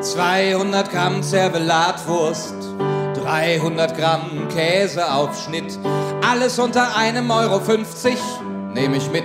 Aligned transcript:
Zweihundert 0.00 0.90
Gramm 0.92 1.22
Zervelatwurst, 1.22 2.54
300 3.14 3.96
Gramm 3.96 4.48
Käseaufschnitt, 4.48 5.78
alles 6.30 6.58
unter 6.58 6.96
einem 6.96 7.30
Euro 7.30 7.58
50 7.58 8.16
nehme 8.74 8.98
ich 8.98 9.10
mit. 9.10 9.24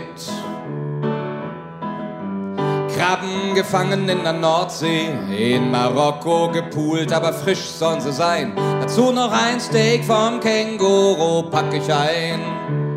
Krabben 2.97 3.53
gefangen 3.53 4.09
in 4.09 4.23
der 4.23 4.33
Nordsee, 4.33 5.09
in 5.37 5.69
Marokko 5.69 6.49
gepoolt, 6.51 7.13
aber 7.13 7.33
frisch 7.33 7.69
sollen 7.69 8.01
sie 8.01 8.11
sein. 8.11 8.53
Dazu 8.81 9.11
noch 9.11 9.31
ein 9.31 9.59
Steak 9.59 10.03
vom 10.05 10.39
Känguru 10.39 11.43
pack 11.49 11.73
ich 11.73 11.93
ein. 11.93 12.88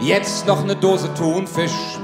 Jetzt 0.00 0.46
noch 0.46 0.62
eine 0.62 0.74
Dose 0.74 1.12
Thunfisch, 1.12 1.98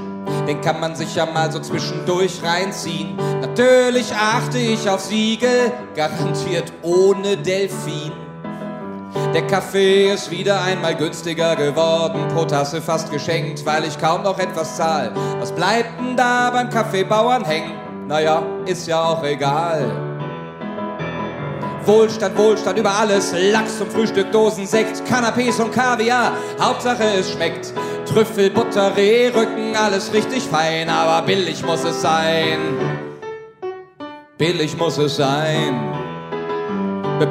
den 0.47 0.61
kann 0.61 0.79
man 0.79 0.95
sich 0.95 1.15
ja 1.15 1.25
mal 1.25 1.51
so 1.51 1.59
zwischendurch 1.59 2.43
reinziehen. 2.43 3.17
Natürlich 3.41 4.13
achte 4.13 4.59
ich 4.59 4.87
auf 4.87 5.01
Siegel, 5.01 5.71
garantiert 5.95 6.71
ohne 6.83 7.35
Delfin. 7.37 8.11
Der 9.33 9.47
Kaffee 9.47 10.13
ist 10.13 10.29
wieder 10.29 10.61
einmal 10.61 10.95
günstiger 10.95 11.55
geworden, 11.55 12.27
pro 12.35 12.45
Tasse 12.45 12.83
fast 12.83 13.11
geschenkt, 13.11 13.65
weil 13.65 13.83
ich 13.83 13.99
kaum 13.99 14.21
noch 14.21 14.37
etwas 14.37 14.77
zahl. 14.77 15.11
Was 15.39 15.51
bleibt 15.51 15.99
denn 15.99 16.15
da 16.15 16.51
beim 16.51 16.69
Kaffeebauern 16.69 17.45
hängen? 17.45 17.71
Naja, 18.07 18.43
ist 18.67 18.87
ja 18.87 19.03
auch 19.03 19.23
egal. 19.23 20.07
Wohlstand, 21.83 22.37
Wohlstand 22.37 22.77
über 22.77 22.91
alles, 22.91 23.33
Lachs 23.51 23.77
zum 23.77 23.89
Frühstück, 23.89 24.31
Dosensekt, 24.31 25.01
Canapés 25.09 25.61
und 25.61 25.71
Kaviar, 25.71 26.33
Hauptsache 26.59 27.03
es 27.17 27.31
schmeckt. 27.31 27.73
Trüffel, 28.17 28.49
Butter, 28.49 28.97
Rehrücken, 28.97 29.75
alles 29.75 30.11
richtig 30.11 30.41
fein, 30.41 30.89
aber 30.89 31.23
billig 31.23 31.63
muss 31.63 31.83
es 31.83 32.01
sein. 32.01 32.57
Billig 34.39 34.75
muss 34.75 34.97
es 34.97 35.17
sein. 35.17 35.79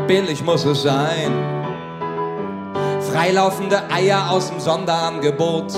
Billig 0.07 0.45
muss 0.45 0.65
es 0.65 0.83
sein. 0.83 1.33
Freilaufende 3.01 3.83
Eier 3.91 4.31
aus 4.31 4.51
dem 4.51 4.61
Sonderangebot. 4.61 5.75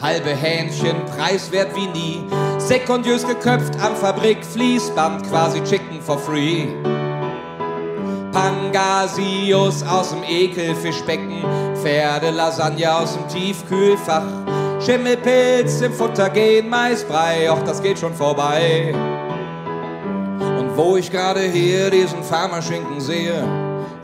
Halbe 0.00 0.30
Hähnchen, 0.30 1.04
preiswert 1.06 1.74
wie 1.74 1.88
nie. 1.88 2.24
Sekundiös 2.58 3.26
geköpft 3.26 3.74
am 3.80 3.96
Fabrik, 3.96 4.46
Fließband, 4.46 5.28
quasi 5.28 5.64
Chicken 5.64 6.00
for 6.00 6.16
free. 6.16 6.68
Pangasius 8.30 9.82
aus 9.82 10.10
dem 10.10 10.22
Ekelfischbecken, 10.22 11.42
Pferdelasagne 11.82 12.94
aus 12.94 13.14
dem 13.14 13.28
Tiefkühlfach, 13.28 14.24
Schimmelpilz 14.80 15.80
im 15.80 15.92
Futter 15.92 16.30
gehen, 16.30 16.68
Maisbrei, 16.68 17.50
auch 17.50 17.62
das 17.62 17.82
geht 17.82 17.98
schon 17.98 18.14
vorbei. 18.14 18.94
Und 20.58 20.76
wo 20.76 20.96
ich 20.96 21.10
gerade 21.10 21.40
hier 21.40 21.90
diesen 21.90 22.22
Pharmaschinken 22.22 23.00
sehe, 23.00 23.42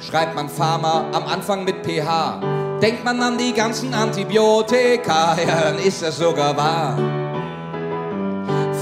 schreibt 0.00 0.34
man 0.34 0.48
Pharma 0.48 1.06
am 1.12 1.26
Anfang 1.26 1.64
mit 1.64 1.84
PH. 1.84 2.40
Denkt 2.80 3.04
man 3.04 3.20
an 3.22 3.38
die 3.38 3.52
ganzen 3.52 3.94
Antibiotika, 3.94 5.36
ja, 5.46 5.62
dann 5.62 5.78
ist 5.78 6.02
es 6.02 6.16
sogar 6.16 6.56
wahr. 6.56 6.98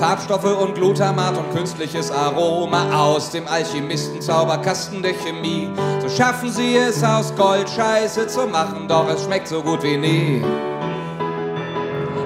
Farbstoffe 0.03 0.61
und 0.61 0.75
Glutamat 0.75 1.39
und 1.39 1.55
künstliches 1.55 2.11
Aroma 2.11 2.93
aus 2.93 3.31
dem 3.31 3.47
Alchemisten-Zauberkasten 3.47 5.01
der 5.01 5.15
Chemie. 5.15 5.71
So 6.01 6.09
schaffen 6.09 6.51
sie 6.51 6.75
es 6.75 7.05
aus 7.05 7.33
Gold 7.37 7.71
Scheiße 7.71 8.27
zu 8.27 8.49
machen, 8.49 8.89
doch 8.89 9.09
es 9.09 9.23
schmeckt 9.23 9.47
so 9.47 9.63
gut 9.63 9.81
wie 9.85 9.97
nie. 9.97 10.43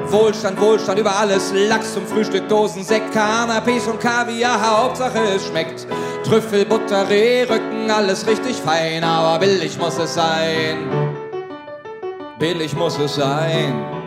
Wohlstand, 0.09 0.59
Wohlstand 0.59 0.99
über 1.01 1.15
alles, 1.17 1.53
Lachs 1.53 1.93
zum 1.93 2.07
Frühstück, 2.07 2.49
Dosen, 2.49 2.83
Sekt, 2.83 3.15
Canapés 3.15 3.87
und 3.87 4.01
Kaviar, 4.01 4.59
Hauptsache 4.59 5.19
es 5.37 5.45
schmeckt. 5.45 5.87
Trüffel, 6.25 6.65
Butter, 6.65 7.07
Rehrücken, 7.11 7.91
alles 7.91 8.27
richtig 8.27 8.57
fein, 8.57 9.05
aber 9.05 9.39
billig 9.39 9.79
muss 9.79 9.99
es 9.99 10.15
sein. 10.15 10.79
Billig 12.39 12.75
muss 12.75 12.99
es 12.99 13.17
sein. 13.17 14.06